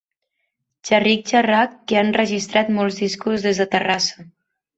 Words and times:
Xerric-xerrac 0.89 1.75
que 1.91 1.99
ha 1.99 2.05
enregistrat 2.07 2.73
molts 2.79 2.99
discos 3.03 3.47
des 3.49 3.61
de 3.63 3.69
Terrassa. 3.77 4.27